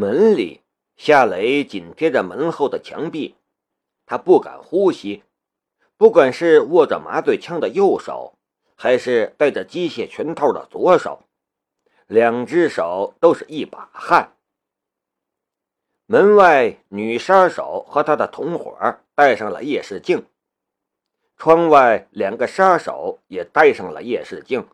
[0.00, 0.62] 门里，
[0.96, 3.34] 夏雷紧贴着门后的墙壁，
[4.06, 5.24] 他不敢呼吸。
[5.98, 8.32] 不管是握着麻醉枪的右手，
[8.74, 11.24] 还是戴着机械拳套的左手，
[12.06, 14.32] 两只手都是一把汗。
[16.06, 20.24] 门外，女杀手和她的同伙戴上了夜视镜，
[21.36, 24.66] 窗外两个杀手也戴上了夜视镜，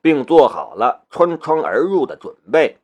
[0.00, 2.78] 并做好了穿窗而入的准备。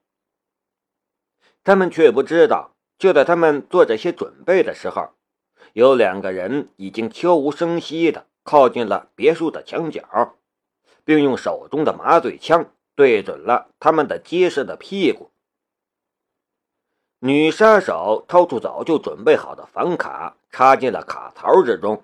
[1.64, 5.10] 他们却不知道，就在他们做这些准备的时候，
[5.72, 10.34] 有两个人已经悄无声息地靠近了别墅的墙角，
[11.04, 15.30] 并用手中的麻醉枪对准了他们的结实的屁股。
[17.20, 22.02] 女杀手掏出早就准备好的房卡，插进了卡槽之中。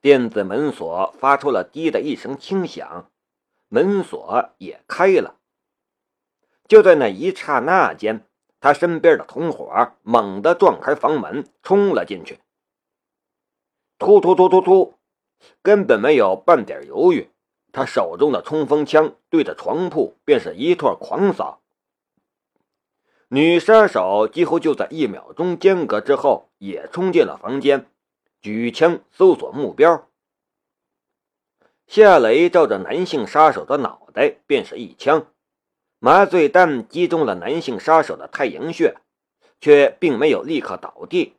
[0.00, 3.10] 电子门锁发出了“滴”的一声轻响，
[3.68, 5.34] 门锁也开了。
[6.68, 8.24] 就在那一刹那间。
[8.64, 12.40] 他身边的同伙猛地撞开房门，冲了进去。
[13.98, 14.94] 突突突突突，
[15.60, 17.28] 根本没有半点犹豫，
[17.72, 21.60] 他手中的冲锋枪对着床铺便是一通狂扫。
[23.28, 27.90] 女杀手几乎就在一秒钟间隔之后，也冲进了房间，
[28.40, 30.08] 举枪搜索目标。
[31.86, 35.26] 夏雷照着男性杀手的脑袋便是一枪。
[36.04, 38.94] 麻醉弹击中了男性杀手的太阳穴，
[39.58, 41.36] 却并没有立刻倒地，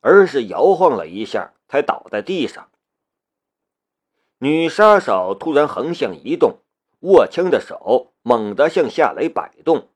[0.00, 2.70] 而是摇晃了一下才倒在地上。
[4.38, 6.58] 女杀手突然横向移动，
[7.00, 9.88] 握枪的手猛地向夏雷摆动。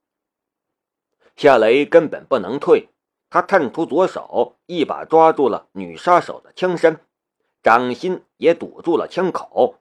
[1.36, 2.88] 夏雷根本不能退，
[3.30, 6.98] 他探出左手，一把抓住了女杀手的枪身，
[7.62, 9.76] 掌心也堵住了枪口。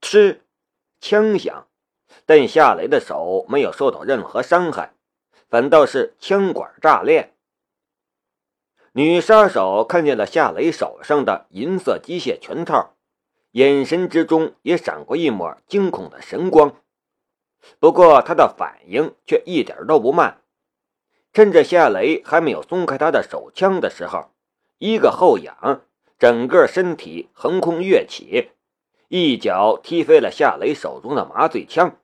[0.00, 0.42] 吃，
[1.00, 1.68] 枪响。
[2.26, 4.92] 但夏雷的手没有受到任何伤害，
[5.48, 7.34] 反倒是枪管炸裂。
[8.92, 12.94] 女杀手看见了夏雷手上的银色机械拳套，
[13.52, 16.74] 眼神之中也闪过一抹惊恐的神光。
[17.78, 20.40] 不过她的反应却一点都不慢，
[21.32, 24.30] 趁着夏雷还没有松开他的手枪的时候，
[24.78, 25.82] 一个后仰，
[26.18, 28.50] 整个身体横空跃起。
[29.12, 31.96] 一脚踢飞了夏雷手中的麻醉枪，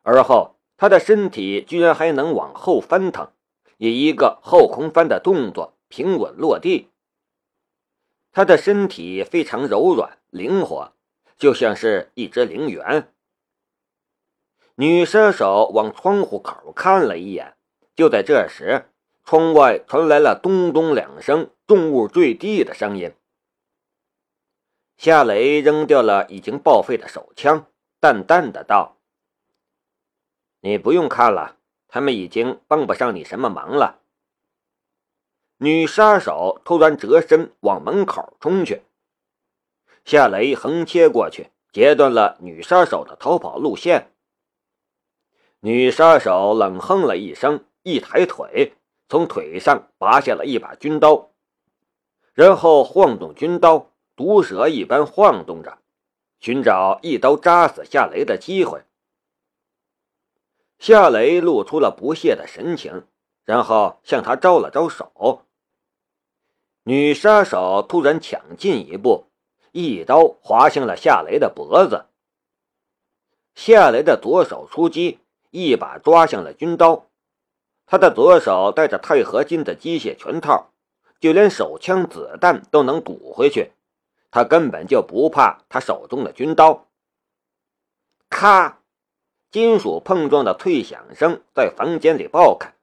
[0.00, 3.28] 而后他的身体居然还能往后翻腾，
[3.76, 6.88] 以一个后空翻的动作平稳落地。
[8.32, 10.94] 他的身体非常柔软灵活，
[11.36, 13.12] 就像是一只灵猿。
[14.76, 17.56] 女杀手往窗户口看了一眼，
[17.94, 18.86] 就在这时，
[19.22, 23.12] 窗外传来了咚咚两声重物坠地的声音。
[25.02, 27.66] 夏雷扔掉了已经报废的手枪，
[27.98, 28.98] 淡淡的道
[30.62, 31.56] ：“你不用看了，
[31.88, 33.98] 他们已经帮不上你什么忙了。”
[35.58, 38.82] 女杀手突然折身往门口冲去，
[40.04, 44.12] 夏雷横切过去，截断了女杀手的逃跑路线。
[45.58, 48.74] 女杀手冷哼了一声，一抬腿，
[49.08, 51.32] 从腿上拔下了一把军刀，
[52.34, 53.88] 然后晃动军刀。
[54.14, 55.78] 毒蛇一般晃动着，
[56.38, 58.82] 寻找一刀扎死夏雷的机会。
[60.78, 63.06] 夏雷露出了不屑的神情，
[63.44, 65.46] 然后向他招了招手。
[66.84, 69.26] 女杀手突然抢进一步，
[69.70, 72.06] 一刀划向了夏雷的脖子。
[73.54, 77.06] 夏雷的左手出击，一把抓向了军刀。
[77.86, 80.70] 他的左手带着钛合金的机械拳套，
[81.20, 83.72] 就连手枪子弹都能堵回去。
[84.32, 86.88] 他根本就不怕他手中的军刀。
[88.28, 88.80] 咔，
[89.50, 92.74] 金属碰撞的脆响声在房间里爆开，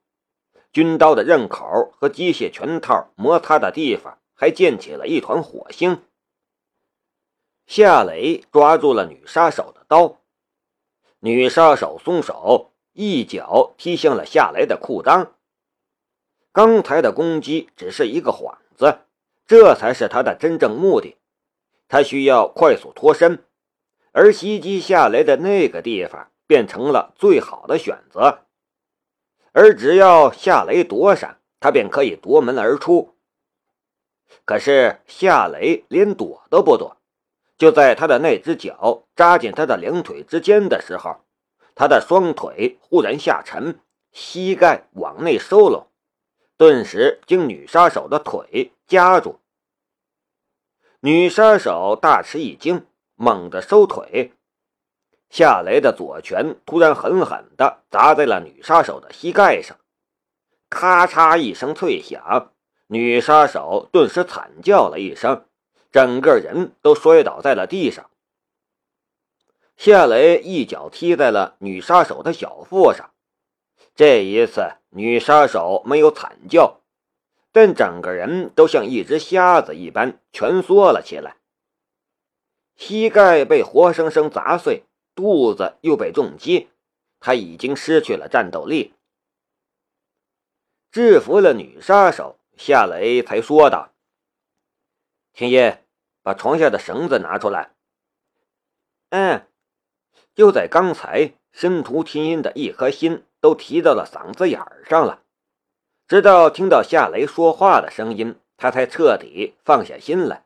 [0.72, 6.04] 军刀的刃口和机械拳套摩擦的地方还溅起了一团火星。
[7.66, 10.20] 夏雷抓住了女杀手的刀，
[11.20, 15.31] 女杀手松手，一脚踢向了夏雷的裤裆。
[16.51, 19.00] 刚才的攻击只是一个幌子，
[19.48, 21.16] 这才是他的真正目的。
[21.89, 23.44] 他需要快速脱身，
[24.13, 28.45] 而袭击夏雷的那个地方变成了最好的选择。
[29.51, 33.15] 而只要夏雷躲闪，他便可以夺门而出。
[34.45, 36.97] 可是夏雷连躲都不躲，
[37.57, 41.18] 就在他的那只脚扎进他的两腿之间的时候，
[41.74, 43.80] 他的双腿忽然下沉，
[44.12, 45.88] 膝盖往内收拢，
[46.56, 49.39] 顿时将女杀手的腿夹住。
[51.01, 52.86] 女杀手大吃一惊，
[53.16, 54.34] 猛地收腿。
[55.30, 59.78] 夏雷的左拳突然狠狠地砸在了女杀手的膝盖上，
[60.69, 62.51] 咔嚓一声脆响，
[62.88, 65.46] 女杀手顿时惨叫了一声，
[65.90, 68.10] 整个人都摔倒在了地上。
[69.78, 73.12] 夏雷一脚踢在了女杀手的小腹上，
[73.96, 76.81] 这一次女杀手没有惨叫，
[77.51, 81.38] 但整个人都像一只瞎子一般蜷缩了起来，
[82.75, 84.84] 膝盖被活生生砸碎，
[85.16, 86.69] 肚子又被重击，
[87.19, 88.94] 他已经失去了战斗力。
[90.92, 93.94] 制服了女杀手，夏雷才说道
[95.34, 95.78] ：“天音，
[96.22, 97.72] 把床下的绳子拿出来。”
[99.10, 99.46] 嗯。
[100.36, 105.22] 就在刚才，申屠天音的一颗心都提到了嗓子眼儿上了。
[106.10, 110.44] 直到听到夏雷说话的声音，他才彻底放下心来。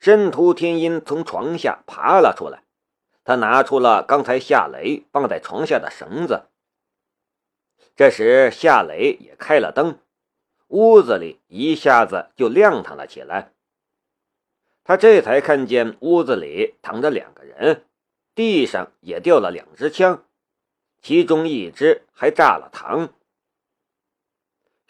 [0.00, 2.64] 申屠天音从床下爬了出来，
[3.22, 6.48] 他拿出了刚才夏雷放在床下的绳子。
[7.94, 10.00] 这时，夏雷也开了灯，
[10.66, 13.52] 屋子里一下子就亮堂了起来。
[14.82, 17.84] 他这才看见屋子里躺着两个人。
[18.34, 20.24] 地上也掉了两支枪，
[21.00, 23.10] 其中一支还炸了膛。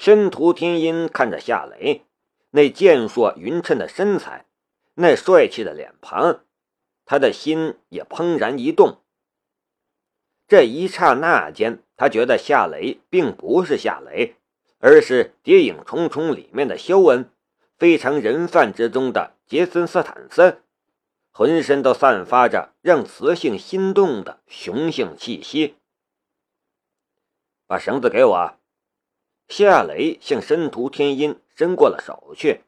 [0.00, 2.06] 申屠天音看着夏雷
[2.52, 4.46] 那健硕匀称的身材，
[4.94, 6.40] 那帅气的脸庞，
[7.04, 9.02] 他的心也怦然一动。
[10.48, 14.36] 这一刹那间，他觉得夏雷并不是夏雷，
[14.78, 17.30] 而是《谍影重重》里面的肖恩，
[17.76, 20.62] 非常人贩之中的杰森·斯坦森。
[21.30, 25.76] 浑身都散发着让雌性心动的雄性气息。
[27.66, 28.59] 把绳子给我。
[29.50, 32.60] 夏雷向申屠天音伸过了手去，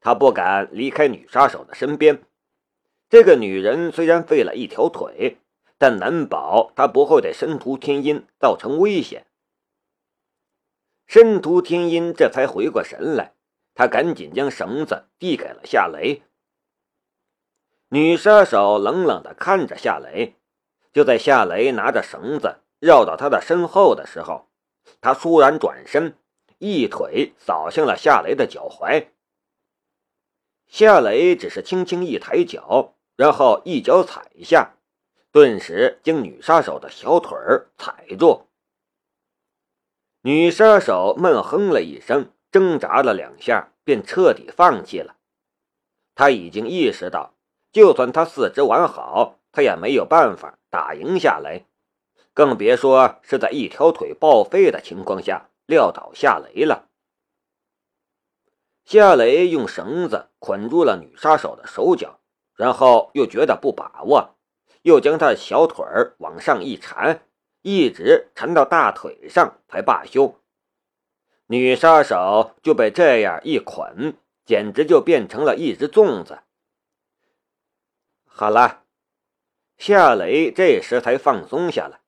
[0.00, 2.24] 他不敢离开女杀手的身边。
[3.08, 5.38] 这个女人虽然废了一条腿，
[5.78, 9.26] 但难保她不会对申屠天音造成危险。
[11.06, 13.34] 申屠天音这才回过神来，
[13.72, 16.22] 他赶紧将绳子递给了夏雷。
[17.90, 20.34] 女杀手冷冷地看着夏雷，
[20.92, 24.48] 就在夏雷拿着绳子绕到他的身后的时候，
[25.02, 26.16] 他倏然转身，
[26.56, 29.08] 一腿扫向了夏雷的脚踝。
[30.66, 34.76] 夏雷只是轻轻一抬脚，然后一脚踩下，
[35.30, 38.46] 顿时将女杀手的小腿儿踩住。
[40.22, 45.16] 女杀手闷哼了一声，挣扎了两下，便彻底放弃了。
[46.14, 47.34] 她已经意识到。
[47.72, 51.64] 就算他四肢完好，他也没有办法打赢夏雷，
[52.34, 56.88] 更别说是在一条腿报废的情况下撂倒夏雷了。
[58.84, 62.18] 夏雷用绳子捆住了女杀手的手脚，
[62.54, 64.34] 然后又觉得不把握，
[64.82, 67.22] 又将她的小腿儿往上一缠，
[67.62, 70.40] 一直缠到大腿上才罢休。
[71.46, 76.40] 女杀手就被这样一捆，简直就变成了一只粽子。
[78.26, 78.82] 好了，
[79.78, 82.01] 夏雷这时才放松下来。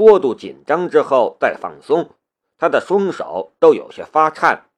[0.00, 2.16] 过度紧张之后再放松，
[2.56, 4.70] 他的双手都有些发颤。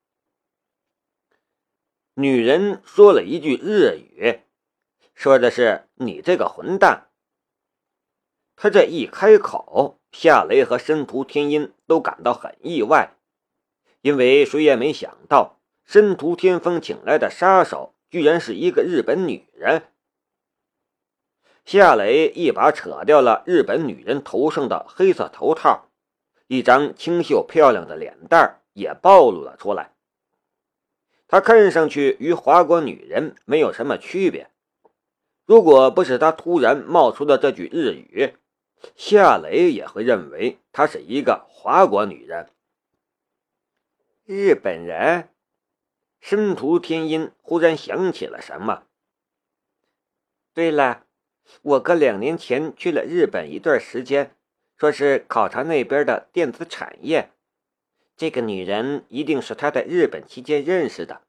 [2.15, 4.41] 女人说了一句日语，
[5.15, 7.07] 说的是“你这个混蛋”。
[8.59, 13.14] 他这一开口，夏雷和申屠天音都感到很意外，
[14.00, 19.91] 因为谁也没想到申屠天风请来的杀手居然是一个日本女人。
[21.64, 25.88] 夏雷一把扯掉了日本女人头上的黑色头套，
[26.49, 29.92] 一张清秀漂亮的脸蛋也暴露了出来。
[31.28, 34.50] 她看上去与华国女人没有什么区别。
[35.47, 38.35] 如果不是她突然冒出的这句日语，
[38.97, 42.50] 夏雷也会认为她是一个华国女人。
[44.25, 45.28] 日本人，
[46.21, 48.83] 申屠天音忽然想起了什么。
[50.52, 51.04] 对了。
[51.62, 54.34] 我哥两年前去了日本一段时间，
[54.76, 57.30] 说是考察那边的电子产业。
[58.16, 61.22] 这个女人一定是他在日本期间认识的，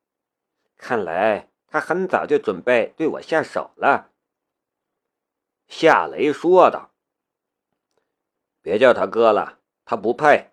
[0.77, 4.11] 看来他很早就准备对我下手了。”
[5.67, 6.91] 夏雷说道。
[8.61, 10.51] “别叫他哥了，他不配。”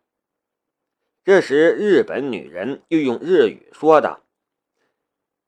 [1.23, 4.25] 这时，日本女人又用日语说道：“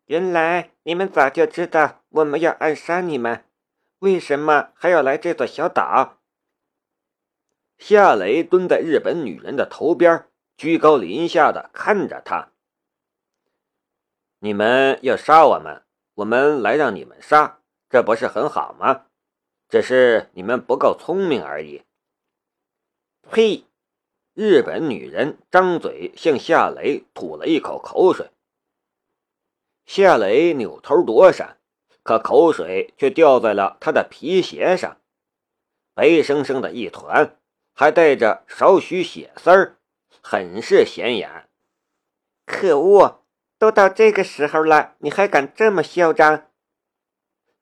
[0.06, 3.44] 原来你们早就知道我们要暗杀你们。”
[4.02, 6.18] 为什么还要来这座小岛？
[7.78, 12.50] 夏雷蹲在日本女人的头边，居高临下的看着她。
[14.40, 19.06] 你们要杀我们，我们来让你们杀，这不是很好吗？
[19.68, 21.84] 只是你们不够聪明而已。
[23.30, 23.66] 呸！
[24.34, 28.32] 日本女人张嘴向夏雷吐了一口口水。
[29.86, 31.58] 夏雷扭头躲闪，
[32.02, 34.98] 可口水却掉在了他的皮鞋上，
[35.94, 37.36] 白生生的一团，
[37.72, 39.78] 还带着少许血丝儿，
[40.20, 41.48] 很是显眼。
[42.44, 43.22] 可恶！
[43.58, 46.48] 都到这个时候了，你还敢这么嚣张？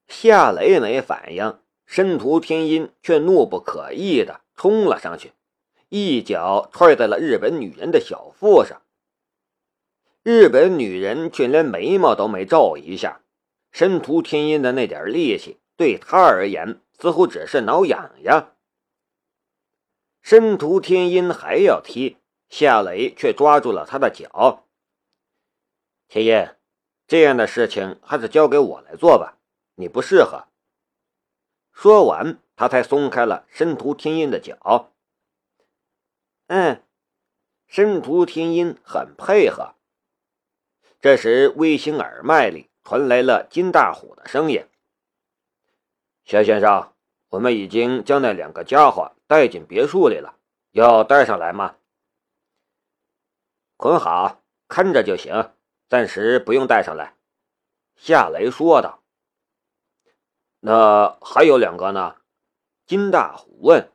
[0.09, 5.33] 夏雷没反应，申屠天音却怒不可遏的冲了上去，
[5.91, 8.81] 一脚踹在了日本女人的小腹上。
[10.23, 13.21] 日本女人却连眉毛都没皱一下，
[13.71, 18.57] 申屠天音的那点力气对他而言似乎只是挠痒痒。
[20.23, 24.67] 申屠天音还要踢，夏雷却抓住了他的脚。
[26.09, 26.55] 天音，
[27.07, 29.39] 这样的事情还是交给我来做吧，
[29.77, 30.49] 你不适合。
[31.73, 34.93] 说完，他才松开了申屠天音的脚。
[36.49, 36.83] 嗯，
[37.67, 39.75] 申屠天音很配合。
[41.01, 44.67] 这时，微星耳麦里传来了金大虎的声音
[46.27, 46.93] ：“夏先生，
[47.29, 50.35] 我们已经将那两个家伙带进别墅里了，
[50.73, 51.77] 要带上来吗
[53.79, 55.53] ？”“捆好，看着就行，
[55.89, 57.15] 暂时不用带上来。”
[57.95, 59.05] 夏雷说道。
[60.59, 62.17] “那还有两个呢？”
[62.89, 63.93] 金大虎问。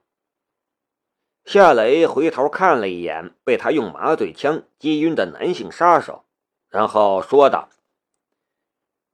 [1.43, 6.23] 夏雷回头看了一眼被他用麻醉枪击晕的男性杀手。
[6.69, 7.67] 然后说道：“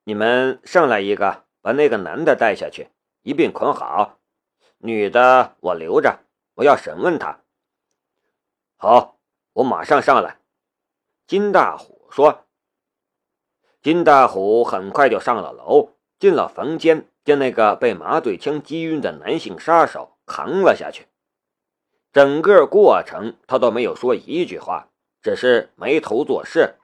[0.03, 2.89] 你们上来一个，把那个男的带下去，
[3.21, 4.17] 一并捆好。
[4.79, 6.19] 女的我留着，
[6.55, 7.41] 我要审问他。
[8.77, 9.19] ”“好，
[9.53, 10.39] 我马上上来。”
[11.27, 12.45] 金大虎说。
[13.81, 21.07] 金大虎很快就上了楼，进了房间，将那个被麻醉枪击晕的男性杀手扛了下去。
[22.11, 24.89] 整个过程他都没有说一句话，
[25.21, 26.75] 只是埋头做事。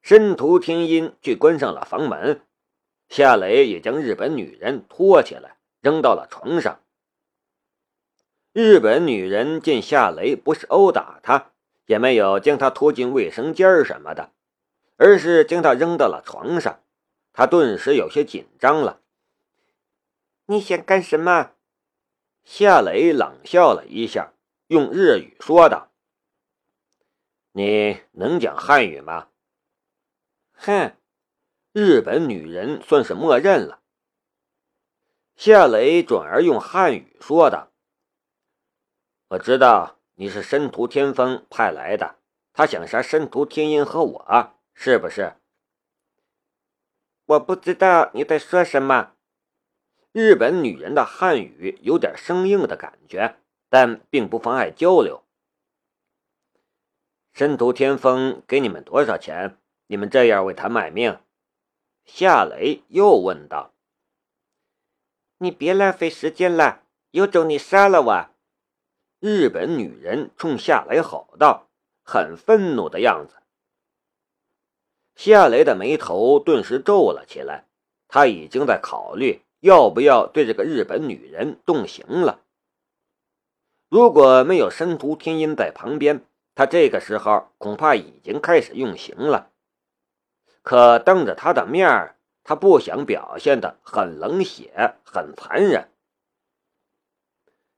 [0.00, 2.42] 申屠天音去关上了房门，
[3.08, 6.80] 夏雷也将日本女人拖起来扔到了床上。
[8.52, 11.52] 日本女人见夏雷不是殴打她，
[11.86, 14.32] 也没有将她拖进卫生间什么的，
[14.96, 16.80] 而是将她扔到了床上，
[17.32, 19.00] 她顿时有些紧张了。
[20.46, 21.52] 你想干什么？
[22.42, 24.32] 夏雷冷笑了一下，
[24.68, 25.90] 用日语说道
[27.52, 29.28] ：“你能讲汉语吗？”
[30.60, 30.96] 哼，
[31.72, 33.80] 日本女人算是默认了。
[35.36, 37.70] 夏雷转而用汉语说道
[39.30, 42.16] ：“我知道你是申屠天风派来的，
[42.52, 45.36] 他想杀申屠天音和我，是不是？”
[47.26, 49.12] 我不知道你在说什么。
[50.10, 53.36] 日本女人的汉语有点生硬的感觉，
[53.68, 55.22] 但并不妨碍交流。
[57.32, 59.56] 申屠天风给你们多少钱？
[59.88, 61.18] 你们这样为他卖命？
[62.04, 63.74] 夏雷又问道。
[65.38, 68.28] “你别浪费时间了，有种你杀了我！”
[69.20, 71.68] 日本女人冲夏雷吼道，
[72.04, 73.36] 很愤怒的样子。
[75.16, 77.66] 夏雷的眉头顿时皱了起来，
[78.06, 82.42] 他已经在考虑要不要对这个日本女人动刑了。
[83.88, 89.50] 如果没有申屠天音在旁边，他这个时候恐怕已经开始用刑了。
[90.68, 95.88] 可当着他的面儿，他不想表现的很冷血、很残忍。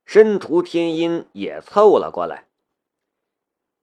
[0.05, 2.49] 申屠天音也凑了过来，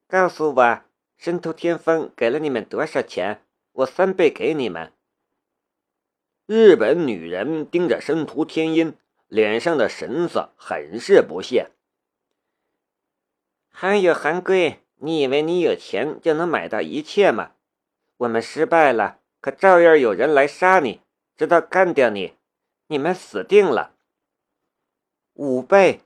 [0.10, 0.82] 告诉我，
[1.16, 3.42] 申屠天风给了你们多少钱？
[3.72, 4.92] 我三倍给你们。
[6.46, 8.98] 日本女人盯着申屠天音，
[9.30, 11.72] 脸上的神色很是不屑。
[13.70, 17.54] 韩有韩贵，你以为你有钱就能买到一切吗？
[18.18, 21.02] 我们失败了，可照样有人来杀你，
[21.36, 22.34] 直到干掉你，
[22.88, 23.94] 你们死定了。
[25.34, 26.02] 五倍，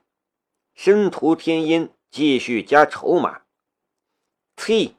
[0.74, 3.42] 申屠天音继续加筹码。
[4.54, 4.96] 呸！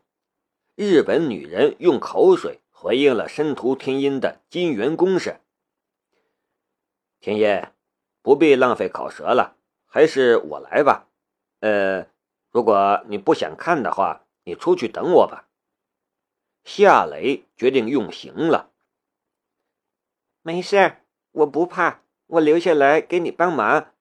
[0.76, 5.40] 日本女人用口水回应了申屠天音的金元攻势。
[7.20, 7.68] 天音，
[8.24, 9.56] 不必浪费口舌了，
[9.86, 11.08] 还是我来吧。
[11.60, 12.08] 呃，
[12.50, 15.48] 如果你不想看的话，你出去等我吧。
[16.64, 18.72] 夏雷决定用刑了。
[20.42, 20.98] 没事，
[21.32, 23.94] 我不怕，我留下来给你帮忙。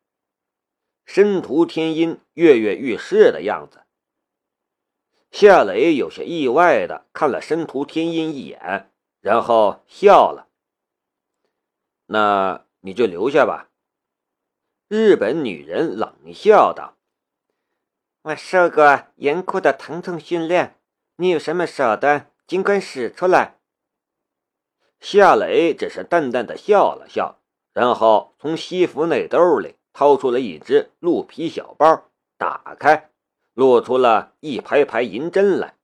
[1.05, 3.83] 申屠天音跃跃欲试的样子。
[5.31, 8.91] 夏雷有些意外的看了申屠天音一眼，
[9.21, 10.49] 然后笑了。
[12.07, 13.71] 那你就留下吧。
[14.89, 16.99] 日本女人冷笑道
[18.23, 20.79] ：“我受过严酷的疼痛训练，
[21.17, 23.59] 你有什么手段，尽管使出来。
[25.01, 27.41] 夏磊只是淡淡的笑了笑，
[27.73, 33.11] 然后从西服内兜里掏出了一只鹿皮小包，打开，
[33.55, 35.75] 露出了一排排银针来。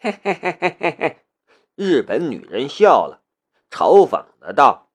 [0.00, 1.18] 嘿嘿嘿嘿嘿嘿！
[1.74, 3.22] 日本女人笑了，
[3.70, 4.90] 嘲讽的道：“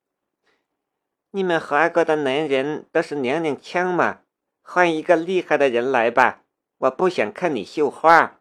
[1.31, 4.21] 你们华国的男人都是娘娘腔吗？
[4.61, 6.43] 换一个厉害的人来吧，
[6.77, 8.39] 我不想看你绣花。”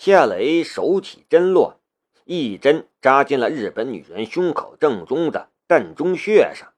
[0.00, 1.80] 夏雷手起针落。
[2.24, 6.72] 一针扎进了日本女人胸口正中的膻中穴上，